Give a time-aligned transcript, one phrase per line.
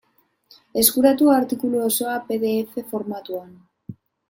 [0.83, 3.55] Eskuratu artikulu osoa pe de efe formatuan.